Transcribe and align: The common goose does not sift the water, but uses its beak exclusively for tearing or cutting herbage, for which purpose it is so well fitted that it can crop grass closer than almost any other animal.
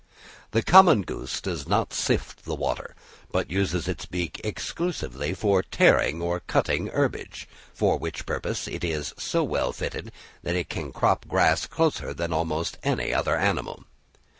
The 0.49 0.63
common 0.63 1.03
goose 1.03 1.39
does 1.39 1.67
not 1.67 1.93
sift 1.93 2.43
the 2.45 2.55
water, 2.55 2.95
but 3.31 3.51
uses 3.51 3.87
its 3.87 4.07
beak 4.07 4.41
exclusively 4.43 5.35
for 5.35 5.61
tearing 5.61 6.23
or 6.23 6.39
cutting 6.39 6.87
herbage, 6.87 7.47
for 7.71 7.97
which 7.99 8.25
purpose 8.25 8.67
it 8.67 8.83
is 8.83 9.13
so 9.19 9.43
well 9.43 9.71
fitted 9.71 10.11
that 10.41 10.55
it 10.55 10.69
can 10.69 10.91
crop 10.91 11.27
grass 11.27 11.67
closer 11.67 12.15
than 12.15 12.33
almost 12.33 12.79
any 12.83 13.13
other 13.13 13.37
animal. 13.37 13.83